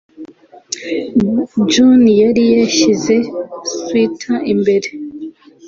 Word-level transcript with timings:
John 1.71 2.01
yari 2.21 2.43
yashyize 2.59 3.15
swater 3.73 4.35
imbere. 4.53 4.89